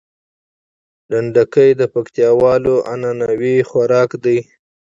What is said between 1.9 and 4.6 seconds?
پکتياوالو عنعنوي خوارک ده